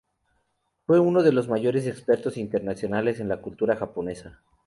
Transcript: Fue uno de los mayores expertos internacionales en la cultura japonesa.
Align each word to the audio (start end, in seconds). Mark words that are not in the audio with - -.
Fue 0.87 0.99
uno 0.99 1.21
de 1.21 1.31
los 1.31 1.47
mayores 1.47 1.85
expertos 1.85 2.35
internacionales 2.37 3.19
en 3.19 3.29
la 3.29 3.39
cultura 3.39 3.75
japonesa. 3.75 4.41